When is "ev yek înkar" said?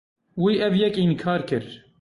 0.67-1.41